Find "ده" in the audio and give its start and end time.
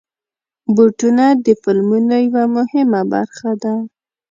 3.63-3.73